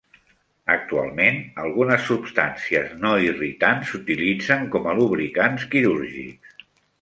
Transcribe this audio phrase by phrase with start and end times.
[0.75, 6.59] Actualment, algunes substàncies no irritants s'utilitzen com a lubricants quirúrgics.